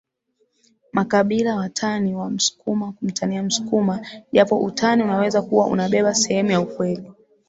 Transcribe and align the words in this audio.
makabila 0.93 1.55
watani 1.55 2.15
wa 2.15 2.29
msukuma 2.29 2.91
kumtania 2.91 3.43
msukuma 3.43 4.05
japo 4.33 4.59
utani 4.59 5.03
unaweza 5.03 5.41
kuwa 5.41 5.67
unabeba 5.67 6.13
sehemu 6.13 6.51
ya 6.51 6.61
ukweli 6.61 7.11